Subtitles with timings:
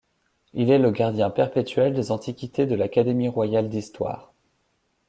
[0.55, 4.33] Il est le gardien perpétuel des antiquités de l'académie royale d’histoire.